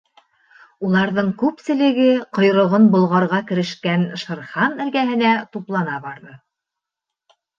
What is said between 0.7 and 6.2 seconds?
Уларҙың күпселеге ҡойроғон болғарға керешкән Шер Хан эргәһенә туплана